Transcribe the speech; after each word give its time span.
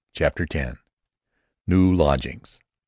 CHAPTER 0.13 0.47
X 0.51 0.79
NEW 1.67 1.93
LODGINGS 1.93 2.59
I. 2.59 2.65